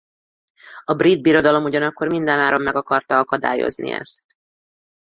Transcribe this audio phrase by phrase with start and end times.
[0.85, 4.35] A brit birodalom ugyanakkor minden áron meg akarta akadályozni ezt.